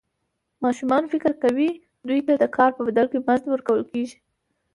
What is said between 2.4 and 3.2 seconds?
د کار په بدل کې